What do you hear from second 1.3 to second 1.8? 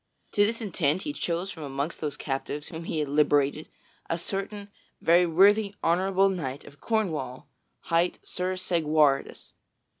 from